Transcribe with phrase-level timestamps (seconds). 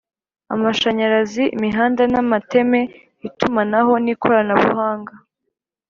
[0.53, 2.79] amashanyarazi imihanda n amateme
[3.27, 5.13] itumanaho n ikoranabuhanga